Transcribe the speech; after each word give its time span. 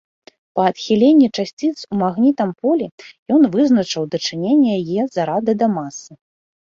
Па 0.59 0.63
адхіленні 0.69 1.27
часціц 1.37 1.75
у 1.91 1.99
магнітам 2.03 2.49
поле 2.65 2.87
ён 3.37 3.41
вызначыў 3.57 4.03
дачыненне 4.17 4.69
яе 4.81 5.01
зарада 5.19 5.51
да 5.61 5.67
масы. 5.79 6.11